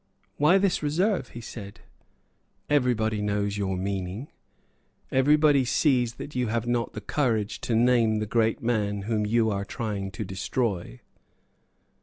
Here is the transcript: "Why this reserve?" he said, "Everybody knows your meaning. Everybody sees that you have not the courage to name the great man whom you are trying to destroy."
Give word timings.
"Why 0.37 0.57
this 0.57 0.81
reserve?" 0.81 1.27
he 1.27 1.41
said, 1.41 1.81
"Everybody 2.71 3.21
knows 3.21 3.55
your 3.55 3.77
meaning. 3.77 4.29
Everybody 5.11 5.63
sees 5.63 6.15
that 6.15 6.33
you 6.33 6.47
have 6.47 6.65
not 6.65 6.93
the 6.93 7.01
courage 7.01 7.61
to 7.61 7.75
name 7.75 8.15
the 8.15 8.25
great 8.25 8.63
man 8.63 9.03
whom 9.03 9.27
you 9.27 9.51
are 9.51 9.63
trying 9.63 10.09
to 10.13 10.25
destroy." 10.25 11.01